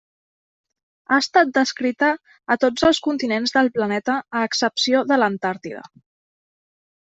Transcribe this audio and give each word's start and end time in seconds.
Ha 1.11 1.19
estat 1.23 1.51
descrita 1.57 2.09
a 2.55 2.57
tots 2.65 2.87
els 2.89 3.03
continents 3.09 3.55
del 3.61 3.71
planeta 3.77 4.19
a 4.41 4.45
excepció 4.49 5.07
de 5.15 5.23
l'Antàrtida. 5.23 5.89